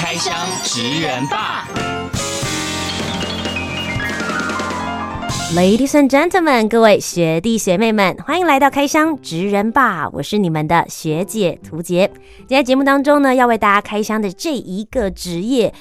[0.00, 1.66] 开箱职人吧
[5.56, 12.08] ，Ladies and gentlemen，各位学弟学妹们，欢迎来到开箱职人吧，我是你们的学姐涂洁。
[12.46, 15.74] 今天节目当中呢，要为大家开箱的这一个职业。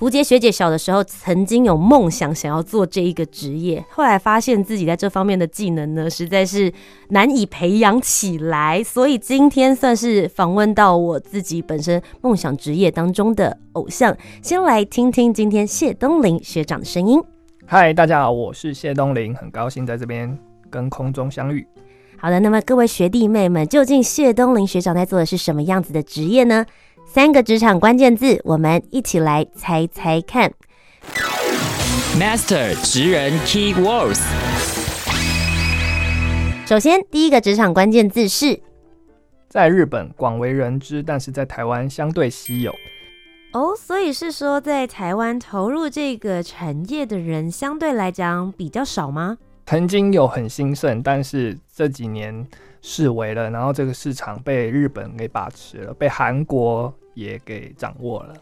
[0.00, 6.72] 屠洁学姐小的时候曾经有梦想，想要做这一个职业，后来发现自己在这方面的技能呢，实在是
[7.10, 14.16] 难以培养起来，所以今天算是访问到我自己本身梦想职业当中的偶像。
[14.40, 17.22] 先来听听今天谢东林学长的声音。
[17.66, 20.34] 嗨，大家好，我是谢东林，很高兴在这边
[20.70, 21.66] 跟空中相遇。
[22.16, 26.64] 好的，那么各位学弟妹们，究竟谢东林学长在做的是什么样子的职业呢？
[27.12, 30.52] 三个职场关键字，我们一起来猜猜看。
[32.16, 34.20] Master 职人 Key Words。
[36.64, 38.60] 首先，第一个职场关键字是
[39.48, 42.72] 在日本广为人知，但是在台湾相对稀有。
[43.54, 49.36] 哦，所以是说在台湾投入这个产业的人相对来讲比较少吗？
[49.70, 52.44] 曾经有很兴盛，但是这几年
[52.82, 56.92] 式微了，然后这个市场被日本给把持了，被韩国。
[57.14, 58.34] 也给掌握了，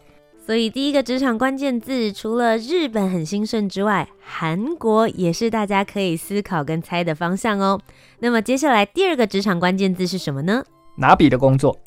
[0.45, 7.81] 所以第一个职场关键字，除了日本很兴盛之外，韩国也是大家可以思考跟猜的方向哦。
[8.19, 10.63] 那么接下来第二个职场关键字是什么呢？
[10.97, 11.77] 拿笔的工作，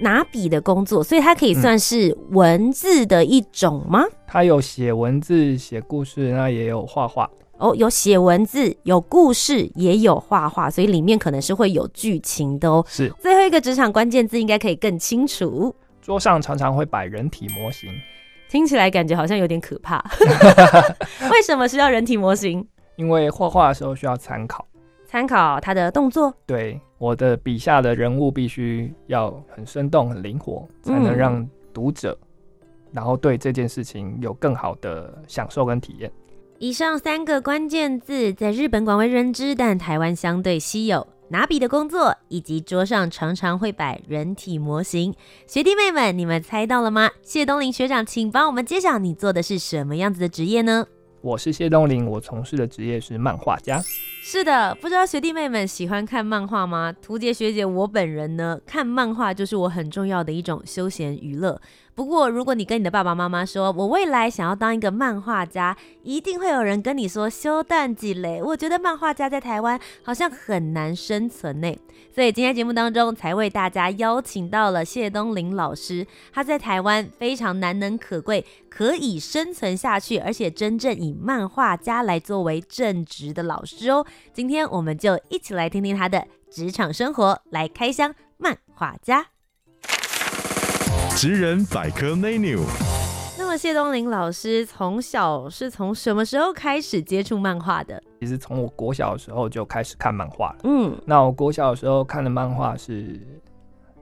[0.00, 4.02] 拿笔的工作，所以它可以算是文字的一种吗？
[4.04, 7.28] 嗯、它有写文字、写故事，那也有画画
[7.62, 12.84] 哦，有写文字、有故事，也有画画，所以里面可能是会有剧情的哦。
[12.88, 15.72] 是，最后一个职场关键字应该可以更清楚。
[16.00, 17.88] 桌上常常会摆人体模型，
[18.50, 20.04] 听起来感觉好像有点可怕。
[21.30, 22.66] 为什么需要人体模型？
[22.96, 24.66] 因为画画的时候需要参考，
[25.06, 26.34] 参考他的动作。
[26.44, 36.10] 对，我的笔下的人物必须要很生动、很灵活，才能让读者，嗯，然后对这件事情有更好的享受跟体验。
[36.62, 41.04] 以上三个关键字在日本广为人知，但台湾相对稀有。
[41.30, 45.12] 拿笔的工作，以及桌上常常会摆人体模型，
[45.48, 47.10] 学弟妹们，你们猜到了吗？
[47.20, 50.86] 谢东林学长，请帮我们揭晓，你做的是什么样子的职业呢？
[51.20, 53.82] 我是谢东林，我从事的职业是漫画家。
[54.22, 56.92] 是的，不知道学弟妹们喜欢看漫画吗？
[57.02, 61.60] 图杰学姐，我本人呢，看漫画就是我很重要的一种休闲娱乐。
[61.94, 68.42] 不过，如果你跟你的爸爸妈妈说，我未来想要当一个漫画家，一定会有人跟你说修蛋几嘞。
[68.42, 71.76] 我觉得漫画家在台湾好像很难生存呢。
[72.14, 84.06] 所以今天节目当中才为大家邀请到了谢东林老师，他在台湾非常难能可贵，可以生存下去，而且真正以漫画家来作为正职的老师哦。
[84.32, 89.31] 今天我们就一起来听听他的职场生活，来开箱漫画家。
[91.14, 92.58] 职人百科 menu。
[93.38, 98.02] 那么谢东林老师从小是从什么时候开始接触漫画的？
[98.20, 100.56] 其实从我国小的时候就开始看漫画了。
[100.64, 103.20] 嗯，那我国小的时候看的漫画是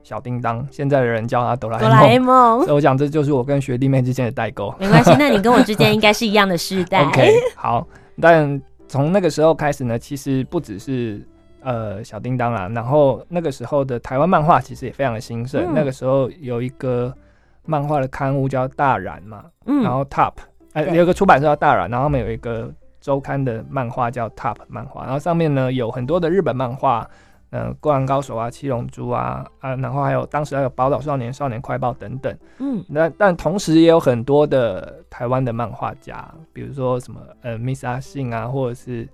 [0.01, 1.89] 小叮当，现在的人叫他哆啦 A 梦。
[1.89, 2.59] 哆啦 A 梦。
[2.61, 4.73] 所以我讲这就是我跟学弟妹之间的代沟。
[4.79, 7.05] 没关系，那你跟我之间应该是一样的世代。
[7.07, 7.87] OK，好。
[8.19, 11.23] 但从那个时候开始呢，其实不只是。
[11.63, 15.63] 呃，小叮当啦，然后那个时候的台湾漫画其实也非常的兴盛。
[15.63, 17.13] 嗯、那个时候有一个
[17.65, 20.33] 漫画的刊物叫大然嘛，嗯、然后 Top，
[20.73, 27.07] 哎、呃，有一个出版社叫大然，然后他们有一个周刊的漫画叫 Top 漫画，然后上面呢有很多的日本漫画，
[27.51, 39.07] 嗯、呃，灌篮高手啊，七龙珠啊，啊，然后还有当时还有宝岛少年、少年快报等等，嗯，那但同时也有很多的台湾的漫画家，比如说什么呃，Miss 阿信啊，或者是。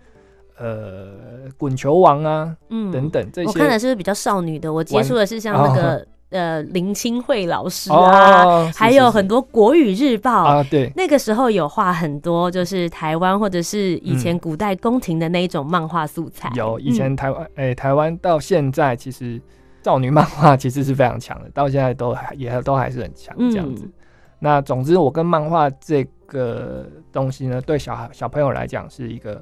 [0.59, 1.12] 呃，
[1.56, 4.74] 滚球王啊，嗯，等等这些，我看的是不是比较少女的？
[4.74, 16.50] 我接触的是像那个、哦、 呃林清慧老师啊，还有很多国语日报啊，对，那个时候有画很多，就是台湾或者是以前古代宫廷的那一种漫画素材。
[16.50, 19.39] 嗯、有以前台湾，哎、嗯欸，台湾到现在其实
[19.83, 23.83] 少女漫画其实是非常强的，到现在都还也都还是很强这样子。
[23.86, 23.94] 嗯、
[24.39, 26.83] 那总之，我跟漫画这个
[27.13, 29.39] 东西呢，对小孩小朋友来讲是一个。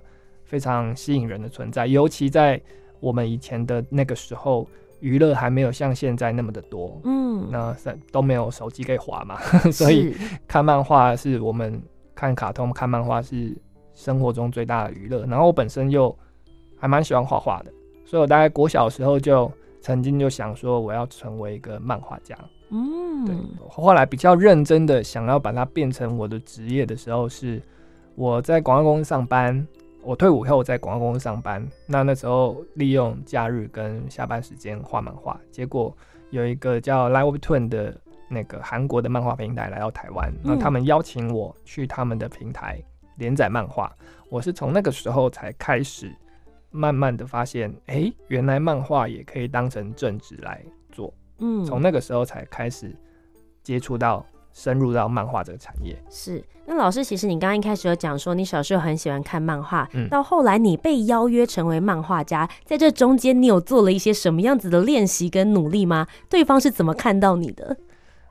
[0.56, 2.62] 非常吸引人的存在，尤其在
[3.02, 4.66] 我们以前的那个时候，
[5.02, 7.76] 娱乐还没有像现在那么的多，嗯，那
[8.10, 9.38] 都没有手机可以滑嘛，
[9.70, 10.16] 所以
[10.48, 11.82] 看漫画是我们
[12.16, 13.54] 看卡通、看漫画是
[13.94, 15.26] 生活中最大的娱乐。
[15.26, 16.18] 然后我本身又
[16.78, 17.74] 还蛮喜欢画画的，
[18.06, 22.34] 所以我大概国小的时候就曾经就想说我要成为一个漫画家。
[22.70, 23.36] 嗯，对。
[23.68, 27.62] 后来比较认真的想要把它变成我的职业的时候，是
[28.16, 29.68] 我在广告公司上班。
[30.06, 35.96] 我退伍后在广告公司上班，那那时候利用假日跟下班时间画漫画，结果
[36.30, 38.00] 有一个叫 Line Webtoon 的
[38.30, 42.80] 那个韩国的漫画平台来到台湾，那他们邀请我去他们的平台
[43.18, 43.92] 连载漫画，
[44.30, 46.16] 我是从那个时候才开始
[46.70, 52.96] 慢慢的发现，哎、欸，原来漫画也可以当成正职来做，嗯，从那个时候才开始
[53.64, 54.24] 接触到。
[54.56, 56.42] 深入到漫画这个产业是。
[56.66, 66.08] 那老师，其实你刚刚一开始有讲说，你小时候很喜欢看漫画，嗯，到后来你被邀约成为漫画家，在这中间你有做了一些什么样子的练习跟努力吗？
[66.28, 67.78] 对方是怎么看到你的？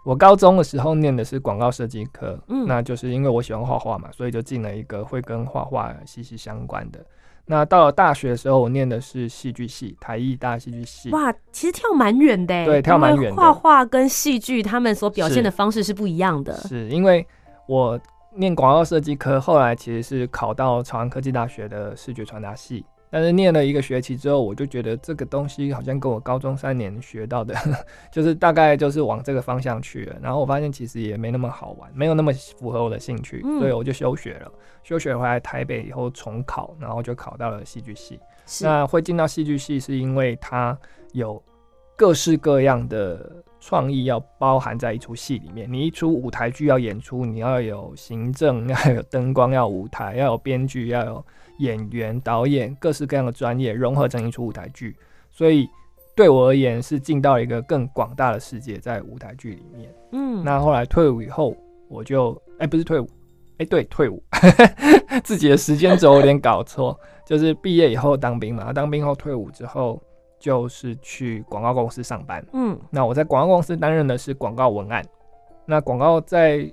[0.04, 6.98] 我高中的时候念的是广告设计科，嗯，那就是因为我喜欢画画嘛，所以就进了一个会跟画画息息相关的。
[7.46, 11.10] 那到了大学的时候，我念的是戏剧系，台艺大戏剧系。
[11.10, 13.36] 哇，其实跳蛮远的，对，跳蛮远的。
[13.36, 16.54] 画画跟戏剧，他们所表现的方式是不一样的。
[16.54, 17.26] 是，是因为
[17.66, 18.00] 我
[18.34, 22.84] 念广告设计科，后来其实是考到朝阳科技大学的视觉传达系。
[23.14, 27.54] 但是念了一个学期之后，我就觉得这个东西好像跟我高中三年学到的，
[28.10, 30.16] 就是大概就是往这个方向去了。
[30.20, 34.50] 然后我发现其实也没那么好玩，没有那么符合我的兴趣，所以我就休学了。
[34.82, 38.18] 休学回来台北以后重考，然后就考到了戏剧系。
[38.60, 40.76] 那会进到戏剧系，是因为它
[41.12, 41.40] 有
[41.94, 43.32] 各式各样的
[43.64, 45.72] 创意要包含在一出戏里面。
[45.72, 51.24] 你一出舞台剧要演出，你要有行政，要有灯光，要有舞台，要有编剧，要有。
[51.58, 54.96] 演员、导演，各式各样的专业融合成一出舞台剧，
[55.30, 55.68] 所以
[56.16, 59.88] 对我而言是进到一个更广大的世界，在舞台剧里面。
[60.10, 61.56] 嗯，那后来退伍以后，
[61.88, 63.04] 我就哎、欸，不是退伍，
[63.52, 64.20] 哎、欸，对，退伍，
[65.22, 70.02] 自己的时间轴有点搞错，就是毕业以后当兵嘛，当兵后退伍之后，
[70.44, 72.44] 就是去广告公司上班。
[72.52, 75.02] 嗯，那我在广告公司担任的是广告文案，
[75.64, 76.70] 那广告在。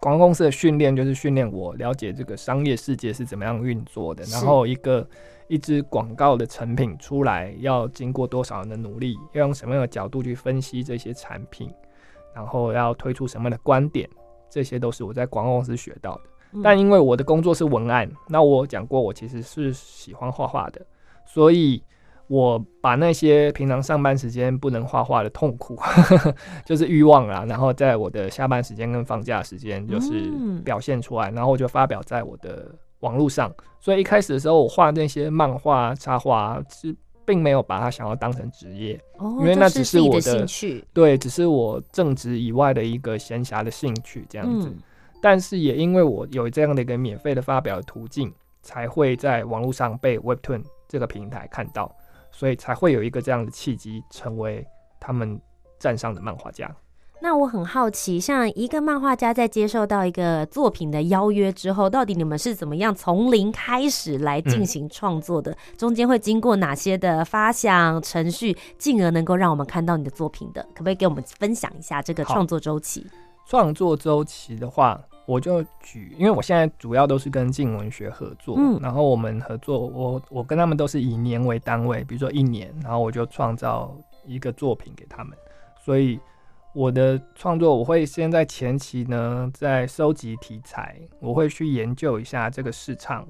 [0.00, 5.08] 广告公司的训练就是训练我了解这个商业世界是怎么样运作的，然后一个
[5.46, 11.70] 一支广告的成品出来要经过多少人的努力，要用什么样的角度去分析这些产品，
[12.34, 14.10] 然后要推出什么样的观点，
[14.50, 16.22] 这些都是我在广告公司学到的。
[16.64, 20.84] 但因为我的工作是文案，那我讲过我其实是喜欢画画的，
[21.24, 21.80] 所以。
[22.28, 25.78] 我把那些平常上班时间不能画画的痛苦，
[26.64, 30.30] 就是欲望啦，然后在我的下班时间跟放假时间，就是
[30.64, 33.52] 表现出来，然后我就发表在我的网络上。
[33.80, 44.72] 所以一开始的时候，我画那些漫画插画是并没有把它想要当成职业，因为那只是我的兴趣，对，只是我正职以外的一个闲暇的兴趣这样子。
[45.20, 48.32] 但是也因为我有这样的一个免费的发表的途径，
[48.62, 51.94] 才会在网络上被 Webtoon 这个平台看到。
[52.32, 54.66] 所以才会有一个这样的契机，成为
[54.98, 55.40] 他们
[55.78, 56.74] 站上的漫画家。
[57.20, 65.52] 那我很好奇，像一个漫画家在接受到一个作品的邀约之后，到底你们是怎么样从零开始来进行创作的？
[65.52, 70.60] 嗯、中间会经过哪些的发想程序，进而能够让我们看到你的作品的？
[70.74, 73.06] 可不可以给我们分享一下这个创作周期？
[73.46, 75.00] 创作周期的话。
[75.24, 85.36] 我就举，因为我现在主要都是跟静文学合作，嗯，然后我们合作，我我跟他们都是以年为单位，比如说一年，然后我就创造一个作品给他们。
[85.84, 86.18] 所以
[86.74, 93.26] 我的创作，我会先在前期呢，在收集题材，我会去研究一下这个市场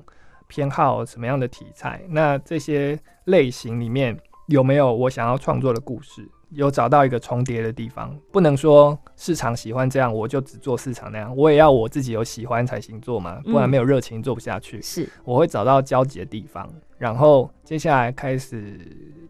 [0.47, 6.26] 偏好什么样的题材，那这些类型里面有没有我想要创作的故事。
[6.54, 14.80] 有找到一个重叠的地方，不能说市场喜欢这样，我就只做市场那样，我也要我自己有喜欢才行做嘛，不然没有热情做不下去。
[14.82, 16.68] 是，我会找到交集的地方，
[16.99, 18.78] 然后接下来开始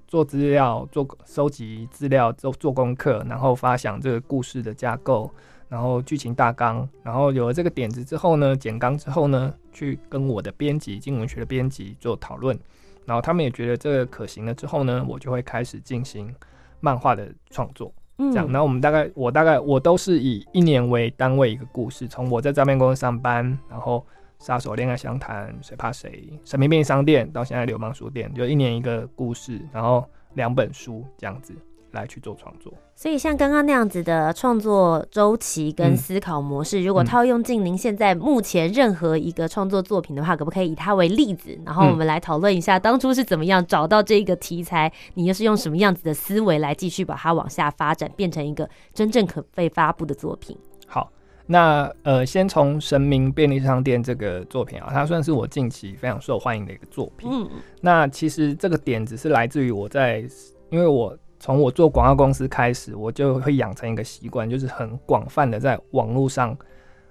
[0.08, 5.30] 做资料，做收集资料，做做功课，然后发想这个故事的架构，
[5.68, 12.58] 然后剧情大纲，然后有了这个点子之后呢，简纲之后呢，去跟我的编辑，经文学的编辑做讨论，
[13.04, 16.34] 然后他们也觉得这个可行了之后呢，我就会开始进行。
[16.82, 24.04] 漫画的创作，这样，然后、我们大概，我大概，我都是以一年为单位一个故事，从我在照片公司上班，然后
[24.38, 31.54] 杀手恋爱相谈，谁怕谁，神秘便利商店，到现在流氓书店，就一年一个故事，然后两本书这样子。
[31.92, 32.72] 来去做创作。
[32.94, 41.58] 所以像刚刚那样子的创作周期跟思考模式，嗯、如果套用进您现在目前任何一个创作作品的话，可不可以以它为例子？
[41.64, 50.56] 然后我们来讨论一下当初是怎么样找到这个题材，你又是用什么样子的思维来继续把它往下发展，变成一个真正可被发布的作品？
[50.87, 51.11] 好，
[51.46, 57.28] 那呃，先从神明便利商店这个作品啊，它算是我近期非常受欢迎的一个作品。
[57.32, 57.49] 嗯，
[57.80, 60.25] 那其实这个点子是来自于我在，
[60.70, 61.16] 因为我。
[61.42, 66.56] 从我做广告公司开始，我就会养成一个习惯，就是很广泛的在网络上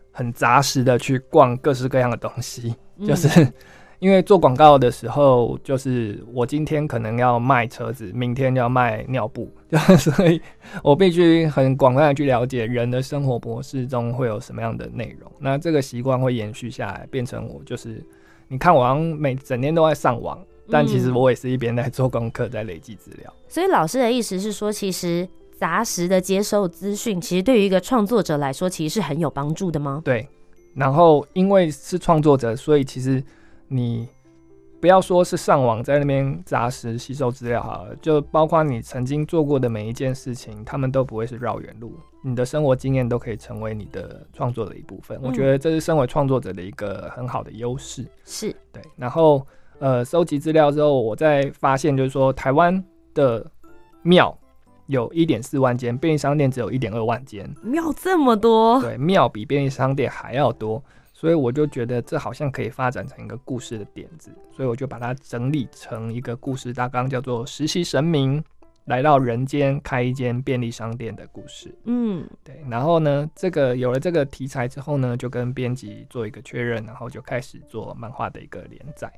[0.09, 2.73] 很扎实的去逛各式各样的东西。
[2.95, 3.45] 嗯、就是
[3.99, 9.51] 因为做广告的时候，就是我今天可能要卖车子，明天要卖尿布，
[9.99, 10.41] 所以
[10.81, 15.29] 我必须很广泛的去了解人的生活模式中会有什么样的内容。
[15.39, 18.01] 那这个习惯会延续下来，变成我就是
[18.47, 20.39] 你看，我好像每整天都在上网。
[20.71, 23.33] 但其实我也是一边在做功课，在累积资料。
[23.49, 30.01] 所以老师的意思是说，其实杂实的接受资讯，其实对于一个创作者来说，其实是很有帮助的吗？
[30.05, 30.27] 对。
[30.73, 33.21] 然后因为是创作者，所以其实
[33.67, 34.07] 你
[34.79, 41.93] 不要说是上网在那边杂实吸收资料好了，就包括你曾经做过的每一件事情，他们都不会是绕远路。
[42.23, 45.19] 你的生活经验都可以成为你的创作的一部分。
[45.21, 45.27] 嗯。
[45.27, 48.05] 我觉得这是身为创作者的一个很好的优势。
[48.23, 48.81] 是对。
[48.95, 49.45] 然后。
[49.81, 52.81] 呃，收集资料之后，我再发现，就是说，台湾
[53.15, 53.43] 的
[54.03, 54.37] 庙
[54.85, 57.51] 有一点四万间，便利商店只有一点二万间。
[57.63, 58.79] 庙这么多？
[58.79, 60.83] 对，庙比便利商店还要多，
[61.13, 68.43] 所以我就觉得这好像可以发展成一个故事的点子，所以我就把它整理成一个故事大纲，叫做《实习神明
[68.85, 71.69] 来到人间开一间便利商店的故事》。
[71.85, 72.63] 嗯，对。
[72.69, 79.11] 然后呢，这个有了这个题材之后呢，就跟编辑做一个确认，然后就开始做漫画的一个连载。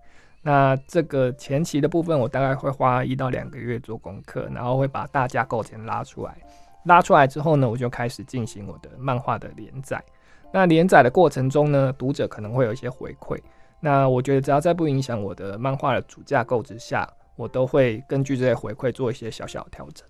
[0.46, 6.38] 那这个前期的部分，我大概会花一到两个月做功课，然后会把大架构先拉出来。
[6.84, 10.04] 拉出来之后呢，我就开始进行我的漫画的连载。
[10.52, 13.40] 那连载的过程中呢，读者可能会有一些回馈。
[13.80, 20.06] 那我觉得只要在不影响我的漫画的主架构之下，我都会根据这些回馈做一些小小的调整。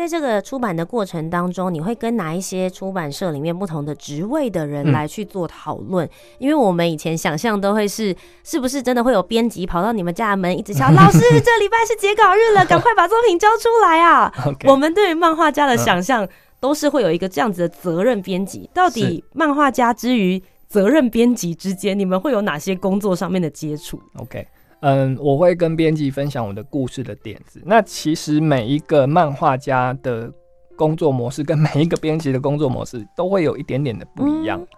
[0.00, 6.06] 在这个出版的过程当中，你会跟哪一些出版社里面不同的职位的人来去做讨论？
[6.06, 14.32] 嗯、因为我们以前想象都会是，是不是真的会有编辑跑到你们家的门，一直敲 老师，这礼拜是截稿日了，赶快把作品交出来啊
[14.64, 16.26] 我们对于漫画家的想象
[16.58, 18.70] 都是会有一个这样子的责任编辑。
[18.72, 24.46] 到底漫画家之于责任编辑之间，你们会有哪些工作上面的接触？OK。
[24.80, 27.62] 嗯，我会跟编辑分享我的故事的点子。
[27.64, 30.32] 那其实每一个漫画家的
[30.76, 34.58] 工作模式跟每一个编辑的工作模式都会有一点点的不一样。
[34.58, 34.68] 嗯、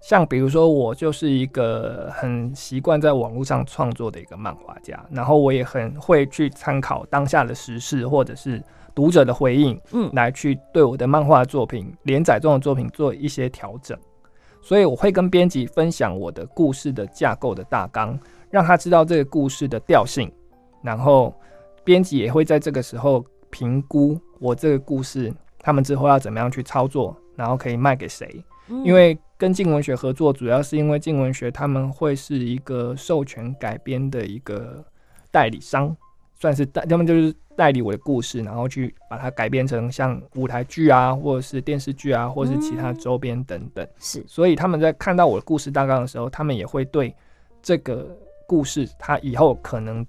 [0.00, 8.62] 像比如说，我就是一个很习惯在网络上创作的一个漫画家，然后我也很会去参考当下的时事或者是
[8.94, 13.98] 读者的回应，嗯，来去对我的漫画作品连载中的作品做一些调整。
[14.62, 18.18] 所以我会跟编辑分享我的故事的架构的大纲。
[18.50, 20.30] 让他知道这个故事的调性，
[20.82, 21.32] 然后
[21.84, 28.44] 编辑也会在这个时候评估我这个故事，他们之后要怎么样去操作，然后可以卖给谁。
[28.68, 34.84] 嗯、因为跟静文学合作，主要是因为静文学他们会是一个授权改编的一个
[35.30, 35.96] 代理商，
[36.34, 43.86] 算是代，他们就是代理我的故事，然后去把它改编成像舞台剧啊，或者是电视剧啊，或者是其他周边等等。
[43.98, 47.14] 是，所以他们在看到我的故事大纲的时候，他们也会对
[47.62, 48.16] 这个。
[48.50, 50.04] 故事它以后可能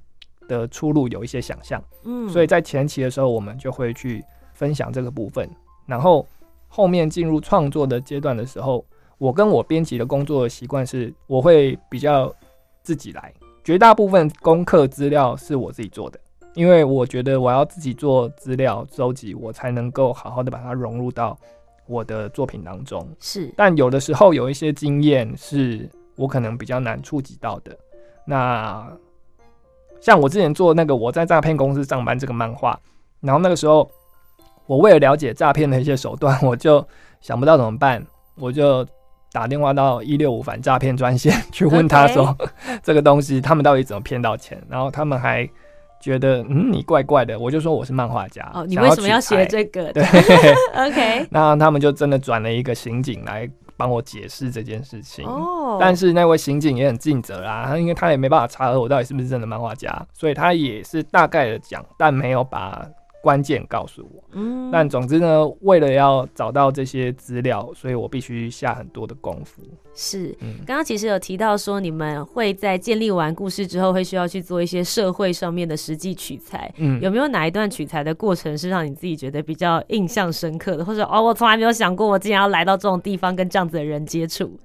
[0.47, 5.47] 的出路有一些想象，嗯，所以在前期的时候，我们就会去分享这个部分，
[5.85, 6.25] 然后
[6.67, 8.83] 后面进入创作的阶段的时候，
[9.19, 12.33] 我跟我编辑的工作习惯是，我会比较
[12.81, 13.31] 自己来，
[13.63, 16.19] 绝大部分功课资料是我自己做的，
[16.55, 21.37] 因为我觉得我要自己做资料收集，我才能够好好的把它融入到
[21.85, 23.07] 我的作品当中。
[23.19, 27.77] 是，但有的时候有一些经验是我可能比较难触及到的。
[28.31, 28.87] 那
[29.99, 32.79] 像我之前做那个我在诈骗公司上班这个漫画，
[33.19, 33.91] 然后那个时候
[34.67, 36.81] 我为了了解诈骗的一些手段，我就
[37.19, 38.01] 想不到怎么办，
[38.35, 38.87] 我就
[39.33, 42.33] 打电话到一六五反诈骗专线 去问他说
[42.81, 45.45] 这个东西他们到底怎么骗到钱，然后他们还
[45.99, 49.91] 觉得嗯你怪怪的，我就说我是漫画家，哦，你为什么要学这个？
[49.91, 50.03] 对，
[50.73, 53.49] OK，那他们就真的转了一个刑警来。
[53.81, 55.79] 帮我解释这件事情，oh.
[55.79, 62.87] 但是那位刑警也很尽责啦，他因为他也没办法查核我到底是不是真的漫画家，所以他也是大概的讲，但没有把
[63.21, 64.23] 关键告诉我。
[64.33, 69.61] 嗯，但总之呢，为了要找到这些资料，所以我必须下很多的功夫。
[69.93, 76.73] 是，嗯，刚刚其实有提到说，你们会在建立完故事之后，会需要去做一些社会上面的实际取材。
[76.77, 84.57] 嗯，有没有哪一段取材的过程是让你自己觉得比较印象深刻的，或者哦，我从来没有想过我竟然要来到这种地方跟这样子的人接触？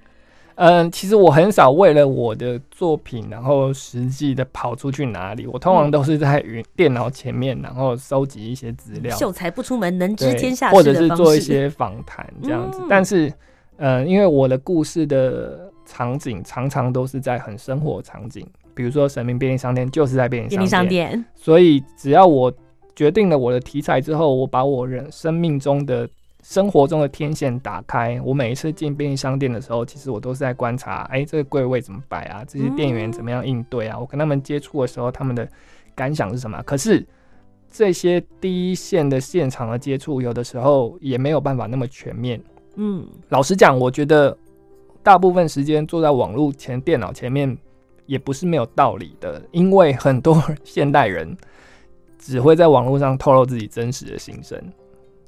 [0.56, 5.46] 嗯，其实我很少为了我的作品，然后实际的跑出去哪里。
[5.46, 9.14] 我通常都是在云电脑前面，然后收集一些资料。
[9.14, 12.78] 秀才不出门，能知天下事，或者是做一些访谈这样子。
[12.80, 13.30] 嗯、但是，
[13.76, 21.24] 嗯，因为我的故事的场景常常都是在很生活场景，比如说神明便利商店就是在便利商店，便利商店。
[21.34, 22.50] 所以，只要我
[22.94, 26.08] 决定了我的题材之后，我把我人生命中的。
[26.48, 32.44] 生活中的天线打开，我每一次进便利商店的时候，其实我都是在观察，哎、欸，这个柜位怎么摆啊？
[32.46, 33.98] 这些店员怎么样应对啊？
[33.98, 35.46] 我跟他们接触的时候，他们的
[35.96, 36.62] 感想是什么？
[36.62, 37.04] 可是
[37.68, 42.40] 这些第一线的现场的接触，有的时候也没有办法那么全面。
[42.76, 44.38] 嗯，老实讲，我觉得
[45.02, 47.58] 大部分时间坐在网络前电脑前面
[48.06, 51.36] 也不是没有道理的，因为很多现代人
[52.20, 54.56] 只会在网络上透露自己真实的心声。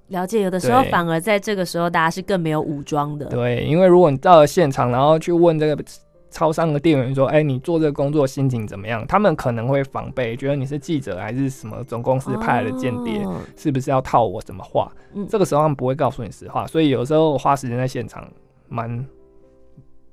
[0.09, 3.27] 了解，有的时候反而在这个时候，大家是更没有武装的。
[3.27, 5.85] 对，因为如果你到了现场，然后去问这个
[6.31, 14.91] 超商的店员说：“哎、欸，你做这个工作心情怎么样？”他们可能会防备，觉得你是记者还是什么总公司派来的间谍，哦、是不是要套我什么话？
[15.15, 18.27] 嗯、这个时候他们不会告诉你实话，所以有时候花时间在现场，
[18.69, 19.07] 蛮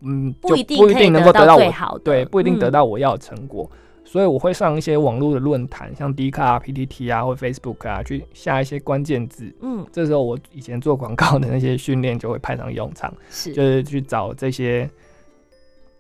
[0.02, 3.70] 嗯，不一定不一定能够得到最好的，对，不一定得到我要的成果。
[3.72, 9.54] 嗯所以我会上一些网络的论坛，像 D 卡啊、PTT 啊或 Facebook 啊，去下一些关键字。
[9.62, 14.90] 嗯，这时候我以前做广告的那些训练就会派上用场，是就是去找这些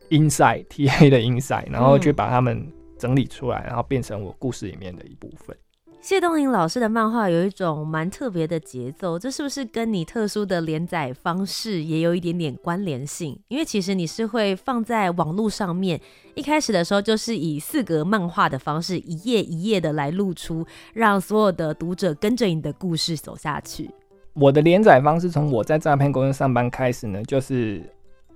[0.09, 5.57] insight TA 的 insight，然后去把它们整理出来，然后变成我故事里面的一部分。
[6.05, 13.35] 谢东林老师的漫画有一种蛮特别的节奏，这是不是跟你特殊的连载方式也有一点点关联性？
[13.47, 15.99] 因为其实你是会放在网络上面，
[16.35, 23.89] 一开始的时候就是以四格漫画的方式，一页一页的来露出，让所有的读者跟着你的故事走下去。
[24.33, 27.81] 我的连载方式从我在诈骗公司上班开始呢，就是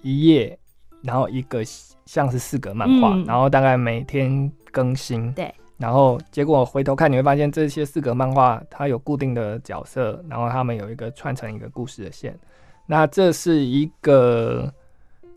[0.01, 0.57] 一页，
[1.03, 1.61] 然后一个
[2.07, 5.31] 像是四格漫画，嗯、然后大概每天更新。
[5.33, 5.53] 对。
[5.79, 12.38] 然后结果回头看，你会发现这些四格漫画它有固定的角色，然后他们有一个串成一个故事的线。
[12.86, 14.69] 那这是一个，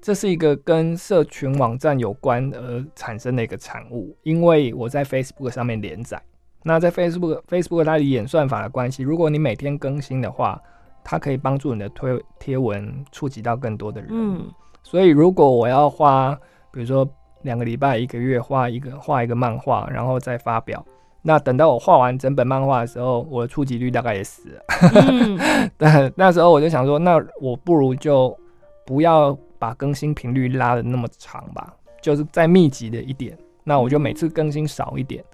[0.00, 4.16] 这是一个跟社群网站有关而产生的一个产物。
[4.24, 6.20] 因为我在 Facebook 上面连载，
[6.64, 10.60] 那在 Facebook Facebook 它的演算法的关系，如果你每天更新的话，
[11.04, 14.10] 它可以帮助你的推贴文触及到更多的人。
[14.10, 14.50] 嗯，
[14.82, 16.36] 所以如果我要花，
[16.72, 17.08] 比如说。
[17.42, 20.84] 两个礼拜、一个月画一个画一个漫画，然后再发表。
[21.24, 24.62] 那等到我画完整本漫画的时候，我的触及率大概也死了。
[25.08, 25.38] 嗯、
[25.78, 28.36] 但那时候我就想说，那我不如就
[28.84, 33.38] 不要把更新频率拉的那么长吧，就是再密集的一点。
[33.62, 35.24] 那我就每次更新少一点。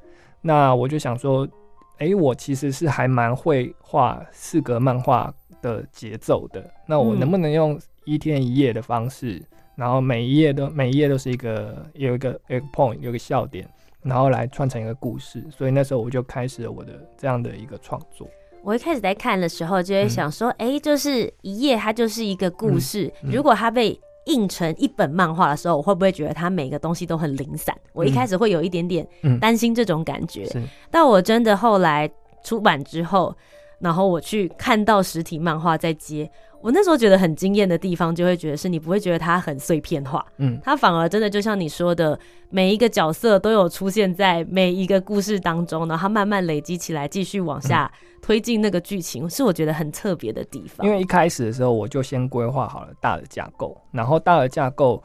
[0.42, 1.48] 那我就想说，
[1.96, 6.62] 哎、欸，我其实是还蛮会画四格漫画的节奏的。
[6.86, 9.42] 那我能不能用一天一夜的方式？
[9.78, 13.64] 然后每一页都每一页都是一个有一个有一个 point 有一个笑点，
[14.02, 15.40] 然后来串成一个故事。
[15.56, 18.28] 所以那时候我就开始了我的这样的一个创作。
[18.64, 23.06] 我一开始在看的时候就会想说，哎、嗯，就是一页它就是一个故事。
[23.22, 27.72] 嗯嗯、如果它被印成一本漫画的时候，我会不会觉得它每个东西都很零散？
[27.84, 29.06] 嗯、我一开始会有一点点
[29.40, 30.44] 担心这种感觉。
[30.56, 32.10] 嗯、但我真的后来
[32.42, 33.32] 出版之后，
[33.78, 36.28] 然后我去看到实体漫画在接。
[36.60, 42.18] 我那时候觉得很惊艳的地方，就会觉得是你不会觉得它很碎片化，嗯，它反而真的就像你说的，
[42.50, 47.90] 每一个角色都有出现在每一个故事当中，然后它慢慢累积起来，继续往下
[48.20, 50.86] 推进那个剧情，嗯、是我觉得很特别的地方。
[50.86, 55.02] 因为一开始的时候，我就先规划好了大的架构，然后大的架构，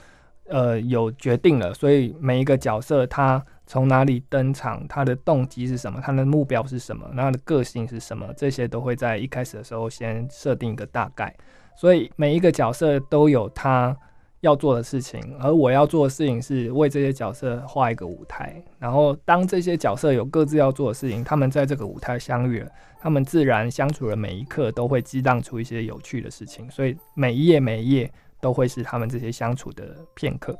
[0.50, 3.44] 呃，有决定了，所以每一个角色它。
[3.74, 4.88] 从哪里登场？
[4.88, 6.00] 他的动机是什么？
[6.00, 7.10] 他的目标是什么？
[7.12, 8.32] 那他的个性是什么？
[8.38, 11.36] 这些都会在一开始的时候先设定一个大概。
[11.76, 13.98] 所以每一个角色都有他
[14.42, 18.64] 要做的事情，而我要做的事情是为这些角色画一个舞台。
[18.78, 22.70] 然后当这些角色有各自要做的事情，他们在这个舞台相遇了，
[23.02, 26.70] 他们自然相处的每一刻都会激荡出一些有趣的事情。
[26.70, 30.56] 所以每一页每一页都会是他们这些相处的片刻。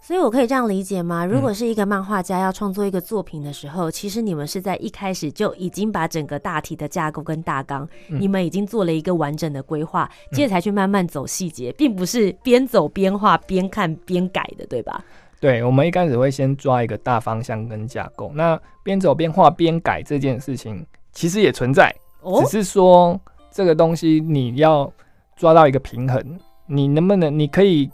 [0.00, 1.26] 所以，我可以这样理解吗？
[1.26, 15.04] 如果是一个漫画家要创作一个作品的时候，嗯、其实你们是在一开始就已经把整个大体的架构跟大纲，嗯、你们已经做了一个完整的规划，接着才去慢慢走细节，并不是边走边画、边看边改的，对吧？
[15.40, 20.84] 对，我们一开始会先抓一个大方向跟架构，那边走边画边改这件事情。
[21.12, 24.90] 其实也存在，哦只是说这个东西你要
[25.36, 27.90] 抓到一个平衡，你能不能，你可以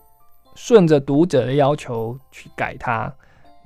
[0.55, 3.13] 顺着读者的要求去改它。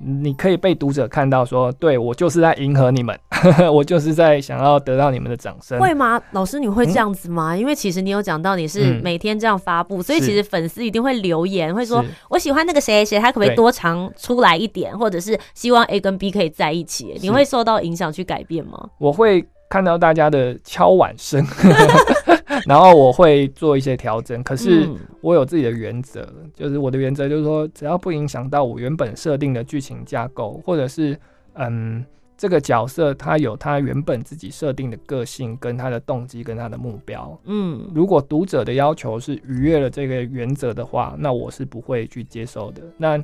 [0.01, 3.19] 你可以被读者看到说，对，我就是在迎合你们，
[3.73, 5.77] 我就是在想要得到你们的掌声。
[5.77, 6.21] 会吗？
[6.31, 7.53] 老师，你会这样子吗？
[7.53, 17.17] 嗯、因为其实你有讲到你是每天这样发布，嗯、所以其实粉丝一定会留言，会说我喜欢那个谁谁，他可不可以多长出来一点，或者是希望 A 跟 B 可以在一起？
[17.21, 18.91] 你会受到影响去改变吗？
[18.99, 21.45] 我会看到大家的敲碗声。
[22.67, 24.87] 然后我会做一些调整，可是
[25.21, 31.17] 我有自己的原则，嗯、就是我的原则就是说，只要不影响到我原本设定的剧情架构，或者是
[31.53, 32.03] 嗯，
[32.37, 42.81] 这个角色他有他原本自己设定的个性，跟他的动机，跟他的目标，嗯，如果读者的要求是逾越了这个原则的话，那我是不会去接受的。
[42.97, 43.17] 那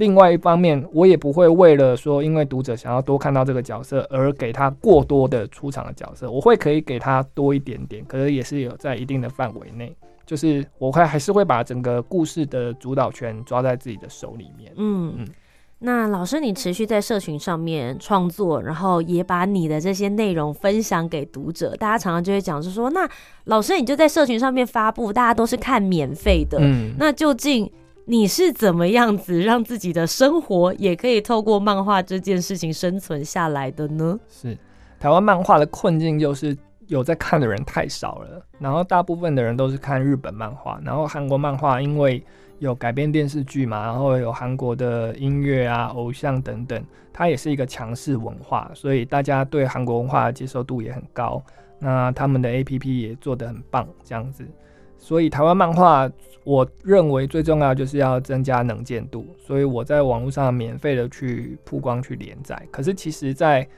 [0.00, 14.72] 另外一方面，我也不会为了说，因为读者想要多看到这个角色而给他过多的出场的角色，我会可以给他多一点点，可是也是有在一定的范围内，就是我会还是会把整个故事的主导权抓在自己的手里面。
[14.76, 15.28] 嗯嗯。
[15.80, 23.06] 那老师，你持续在社群上面创作，然后也把你的这些内容分享给读者，大家常常就会讲，是说，那
[23.44, 27.70] 老师你就在社群上面发布，大家都是看免费的，嗯，那究竟？
[28.10, 34.18] 你是怎么样子让自己的生活也可以透过漫画这件事情生存下来的呢？
[34.28, 34.58] 是
[34.98, 42.20] 台湾漫画的困境就是有在看的人太少了，然后大部分的人都是看日本漫画，然后韩国漫画因为
[42.58, 51.40] 有改编电视剧嘛，然后有韩国的音乐啊、偶像等等，它也是一个强势文化，所以大家对韩国文化的接受度也很高。
[51.78, 54.44] 那他们的 APP 也做得很棒，这样子。
[55.02, 56.08] 所以台湾漫画，
[56.44, 59.26] 我认为最重要就是要增加能见度。
[59.38, 62.62] 所以我在网络上免费的去曝光、去连载。
[62.70, 63.68] 可是其实在，在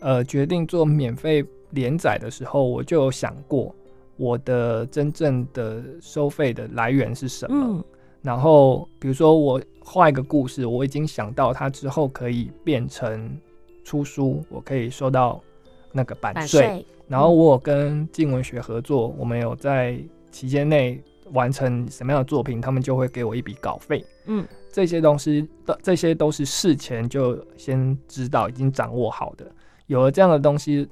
[0.00, 3.72] 呃决定做免费连载的时候，我就有想过
[4.16, 7.66] 我的真正的收费的来源是什么。
[7.68, 7.84] 嗯、
[8.22, 13.38] 然后比如说我画一个故事，我已经想到它之后可以变成
[13.84, 15.40] 出书，我可以收到
[15.92, 16.62] 那个版税。
[16.62, 16.86] 版税。
[17.06, 19.96] 然后我有跟静文学合作，我们有在。
[20.30, 24.04] 期间内完成什么样的作品，他们就会给我一笔稿费。
[24.26, 29.46] 嗯，这些东西的这些都是事前就先知道、已经掌握好的。
[29.86, 30.88] 有了这样的东西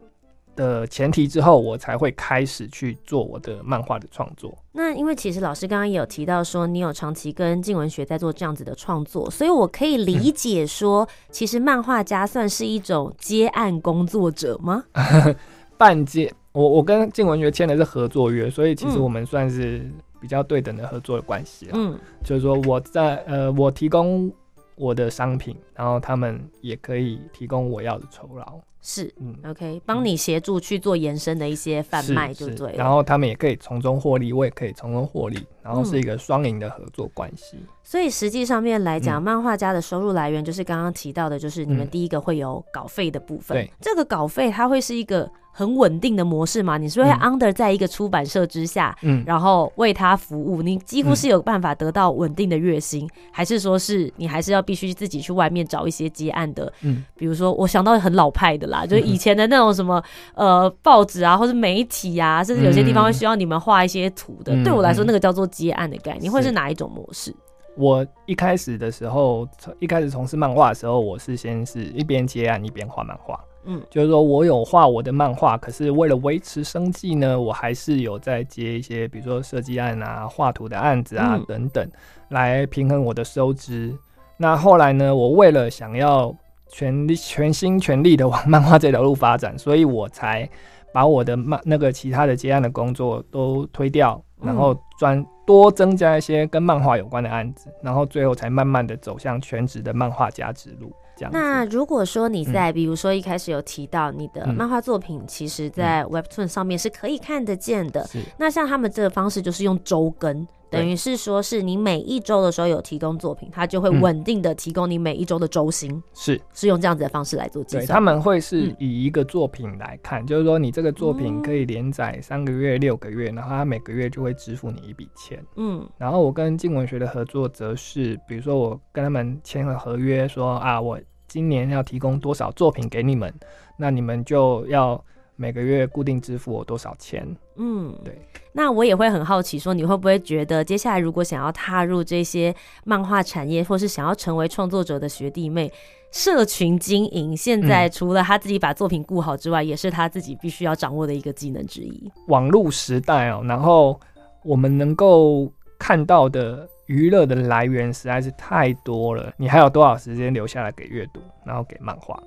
[0.56, 4.56] 的前提之后，我才会开始去做我的漫画的创作。
[4.72, 14.84] 那因为其实老师刚刚也有提到说，你有长期跟静文学在做这样子的创作，所以我可以理解说，嗯、其实漫画家算是一种接案工作者吗？
[15.78, 16.32] 半接。
[16.52, 19.88] 我我跟静文学签的是合作约，所以其实我们算是
[20.20, 21.68] 比较对等的合作的关系。
[21.72, 24.32] 嗯，就是说我在呃，我提供
[24.74, 28.58] 我的商品，然后他们也可以提供我要的酬劳。
[28.80, 32.72] 是，嗯，OK，帮你协助去做延伸的一些贩卖，就对。
[32.76, 37.56] 然后他们也可以从中获利，我也可以从中获利，然后是一个双赢的合作关系。
[37.56, 37.66] 嗯。
[37.82, 43.58] 所以实际上面来讲，嗯、漫画家的收入来源就是刚刚提到的，就是你们第一个会有稿费的部分。
[43.58, 45.30] 嗯、对，这个稿费它会是一个。
[45.58, 46.78] 很稳定的模式嘛？
[46.78, 56.72] 你是会 under 在一个出版社之下，嗯，然后为他服务，你几乎是有办法得到稳定的月薪，嗯、还是说是你还是要必须自己去外面找一些接案的？
[56.82, 60.00] 嗯，比如说我想到很老派的啦，就是以前的那种什么
[60.34, 64.54] 呃报纸啊，或是媒体啊，甚至有些地方会需要你们画一些图的。
[64.54, 67.34] 嗯、对我来说，那个叫做接案的概念，会是哪一种模式？
[67.76, 69.44] 我一开始的时候，
[69.80, 73.40] 一开始从事漫画的时候，我是先是一边接案一边画漫画。
[73.70, 81.90] 嗯，就是说我有画我的漫画，可是为了维持生计呢，我还是有在接一些，比如说设计案啊、画图的案子啊、嗯、等等，
[82.30, 83.94] 来平衡我的收支。
[84.38, 86.34] 那后来呢，我为了想要
[86.68, 90.48] 全力、全心全力的往漫画这条路发展，所以我才
[90.90, 100.90] 把我的漫那个其他的接案的工作都推掉，然后专多增加一些跟漫画有关的案子，然后最后才慢慢的走向全职的漫画家之路。
[101.32, 108.08] 那如果说你在，比如说一开始有提到你的漫画作品，其实在 Webtoon 上面是可以看得见的。
[108.36, 110.46] 那像他们这个方式就是用周更。
[110.70, 117.86] 等于是说，是你每一周的时候有提供作品，它就会稳定的提供你每一周的周薪，是是用这样子的方式来做计算。
[117.86, 125.42] 他们会是以一个作品来看，就是说你这个作品可以连载三个月、六个月，然后他每个月就会支付你一笔钱。
[125.56, 133.32] 嗯，然后我跟静文学的合作则是，比如说我跟他们签了合约，说啊，我今年要提供多少作品给你们，
[133.76, 135.02] 那你们就要。
[135.40, 137.24] 每个月固定支付我多少钱。
[137.56, 138.18] 嗯，对。
[138.52, 142.52] 那我也会很好奇，说你会不会觉得接下来如果想要踏入这些
[142.84, 145.72] 漫画产业，或是想要成为创作者的学弟妹，
[146.10, 152.10] 社群经营现在除了他自己把作品顾好之外，嗯、也是他自己必须要掌握的一个技能之一。
[152.26, 153.98] 网络时代哦，然后
[154.42, 162.20] 我们能够看到的娱乐的来源实在是太多了，你还有多少时间留下来给阅读，然后给漫画？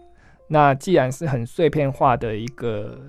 [0.53, 2.99] 那既然是很碎片化的一个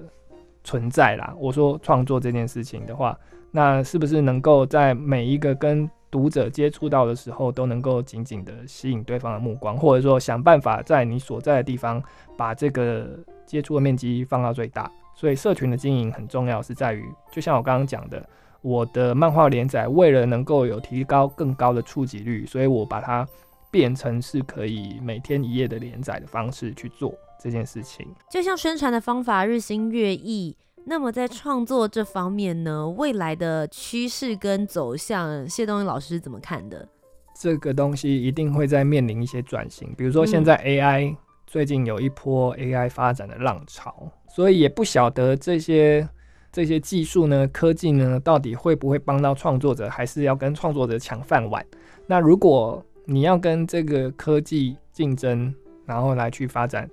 [0.62, 3.18] 存在啦，我说创作这件事情的话，
[3.50, 12.00] 那是不是能够在每一个跟读者接触到的时候，都能够紧紧的吸引对方的目光，或者说想办法在你所在的地方
[12.36, 13.08] 把这个
[13.44, 14.88] 接触的面积放到最大？
[15.16, 18.24] 所以社群的经营很重要，是在于就像我刚刚讲的，
[18.60, 23.26] 我的漫画连载为了能够有提高更高的触及率，所以我把它
[23.68, 27.12] 变成是可以每天一页的连载的方式去做。
[27.42, 36.88] 这件事情就像宣传的方法日新月异，那么在创作这方面呢，未来的趋势跟走向，谢东英老师怎么看的？
[37.34, 46.08] 这个东西一定会在面临一些转型，比如说现在 AI、嗯、最近有一波 AI 发展的浪潮，所以也不晓得这些
[46.52, 51.66] 这些技术呢、科技呢，到底会不会帮到创作者，还是要跟创作者抢饭碗？
[52.06, 55.52] 那如果你要跟这个科技竞争，
[55.86, 56.88] 然后来去发展。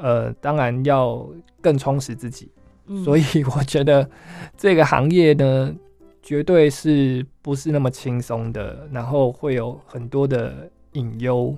[0.00, 1.28] 呃，当然要
[1.60, 2.50] 更充实自己，
[2.86, 3.22] 嗯，所以
[3.54, 4.08] 我觉得
[4.56, 5.74] 这个行业呢，
[6.22, 11.54] 绝对是不是那么轻松的，然后会有很多的隐忧。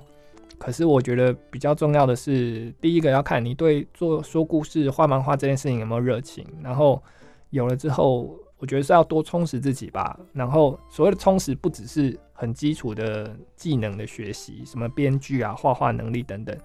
[0.57, 7.01] 可是我觉得比较重要的是，第一个要看你对做说故事、画漫画这件事情有没有热情，然后
[7.49, 10.17] 有了之后，我觉得是要多充实自己吧。
[10.31, 16.57] 然后所谓的充实，不只是很基础的技能的学习，什么编剧啊、画画能力等等。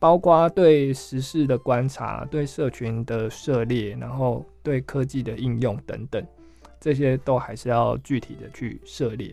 [0.00, 6.26] 包括对时事的观察、对社群的涉猎，然后对科技的应用等等，
[6.80, 9.32] 这些都还是要具体的去涉猎。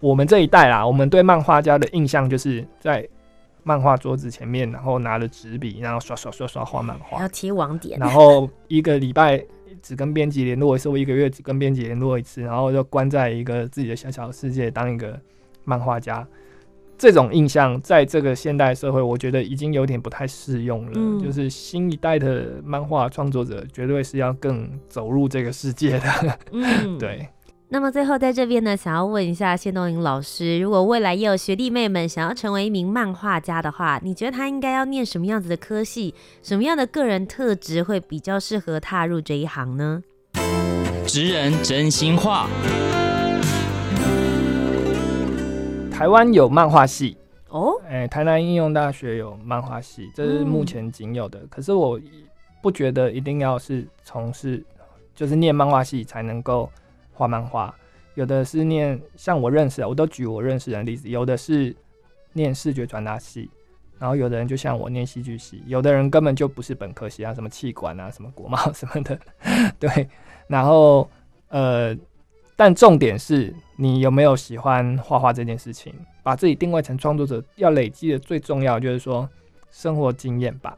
[0.00, 3.08] 我们这一代啦，我们对漫画家的印象就是在
[3.62, 9.40] 漫画桌子前面，然后拿着纸笔，然后刷刷刷刷画漫画，要贴网点，然后一个礼拜
[9.80, 15.16] 只跟编辑联络一次，我一个月只跟编辑联络一次，然后就关在一个自己的小小世界，当一个
[15.62, 16.26] 漫画家。
[17.00, 20.92] 这种印象在这个现代社会，我觉得已经有点不太适用了。
[20.96, 26.38] 嗯，就是新一代的漫画创作者，绝对是要更走入这个世界的。
[26.52, 27.26] 嗯， 对。
[27.70, 36.14] 那么最后在这边呢，想要问一下谢东霖老师，如果未来也有学弟妹们想要成为一名漫画家的话，你觉得他应该要念什么样子的科系？
[36.42, 40.02] 什么样的个人特质会比较适合踏入这一行呢？
[41.06, 42.46] 职人真心话。
[46.00, 47.14] 台湾有漫画系
[47.50, 51.40] 哦，哎、欸，台南应用大学有漫画系，这是目前仅有的。
[51.40, 52.00] 嗯、可是我
[52.62, 54.64] 不觉得一定要是从事，
[55.14, 56.70] 就是念漫画系才能够
[57.12, 57.74] 画漫画。
[58.14, 61.76] 有的是念，像我认识的，我都举我认识的例子，有的是
[62.32, 63.50] 念视觉传达系，
[63.98, 69.20] 然后有的人就像我念戏剧系，有的人根本就不是本科系啊，什么气管啊，什么国贸什么的，
[69.78, 70.08] 对，
[70.46, 71.06] 然后
[71.48, 71.94] 呃。
[72.60, 79.26] 但重点是你有没有喜欢画画这件事情，把自己定位成创作者，要累积的最重要就是说
[79.70, 80.76] 生活经验吧。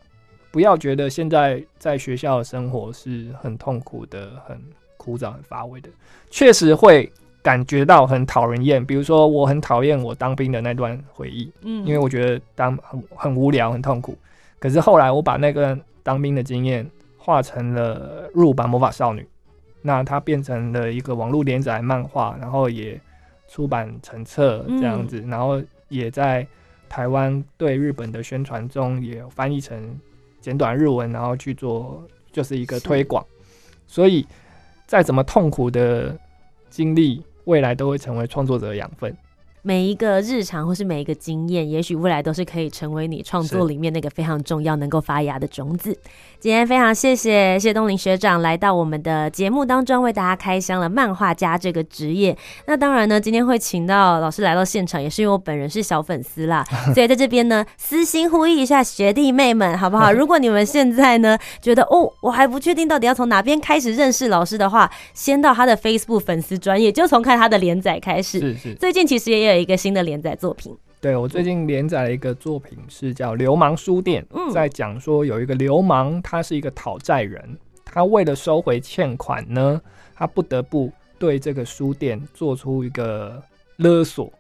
[0.53, 4.63] 不要觉得现在在学校的生活是很痛苦的、很
[4.97, 5.91] 枯燥、很乏味的，
[6.31, 7.11] 确实会
[7.43, 8.87] 感觉到很讨人厌。
[8.87, 14.17] 比如说，我很讨厌我当兵的那段回忆，嗯，因为我觉得当很很无聊、很痛苦。
[14.61, 19.27] 可是后来我把那个当兵的经验画成了入版魔法少女。
[19.83, 22.99] 那它变成了一个网络连载漫画，然后也
[23.49, 26.47] 出版成册这样子，嗯、然后也在
[26.89, 30.01] 台湾对日本的宣传中也翻译成
[30.41, 33.25] 简短日文，然后去做就是一个推广。
[33.87, 34.27] 所以
[34.87, 36.19] 再怎么痛苦的
[36.71, 39.15] 经历，未来都会成为创作者的养分。
[39.65, 45.97] 每一个日常或是每一个经验，也许未来都是可以成为你创作里面那个非常重要、能够发芽的种子。
[46.41, 52.37] 今天非常谢谢谢东林学长来到我们的节目当中，为大家开箱了漫画家这个职业。
[52.67, 60.11] 那当然呢，今天会请到老师来到现场，也是因为我本人是小粉丝啦， 所以在这边呢，私心呼吁一下学弟妹们，好不好？
[60.13, 68.41] 如果你们现在呢觉得哦，我还不确定到底要从哪边开始认识老师的话，先到他的 Facebook 粉丝专业，就从看他的连载开始。
[68.41, 69.63] 是是，最近其实也有。
[69.63, 79.81] 一个新的连载作品，对，我最近连载了一个作品，是叫《流氓书店》，在讲说有一个流氓，他是一个讨债人，他为了收回欠款呢，
[80.17, 83.41] 他不得不对这个书店做出一个
[83.77, 84.33] 勒索。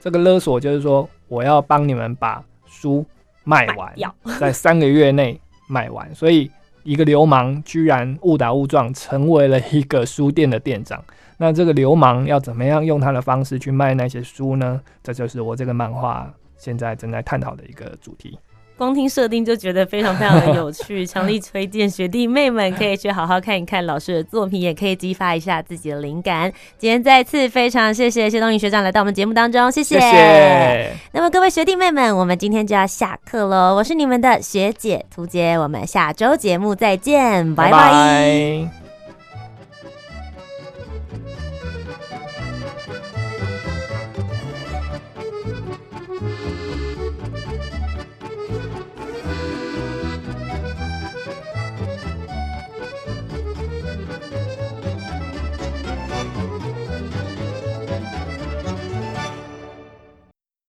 [0.00, 3.04] 这个勒索就是说，我要帮你们把书
[3.44, 3.94] 卖完，
[4.40, 6.14] 在三个月内卖完。
[6.14, 6.50] 所以
[6.84, 11.04] 一个流氓居然误打误撞成为了一个书店的店长。
[11.42, 14.78] 那这个流氓要怎么样用他的方式去卖那些书呢？
[15.02, 18.38] 这就是我这个漫画现在正在探讨的一个主题。
[18.76, 26.52] 光听设定就觉得非常非常的有趣， 强力推荐学弟妹们可以去好好看一看老师的作品，也可以激发一下自己的灵感。
[26.76, 29.98] 今天再次非常谢谢谢东云学长来到我们节目当中，谢谢。
[29.98, 30.92] 谢谢。
[31.12, 33.74] 那么各位学弟妹们，我们今天就要下课喽。
[33.76, 37.70] 我是你们的学姐涂洁，我们下周节目再见，拜拜。
[37.70, 38.89] 拜拜。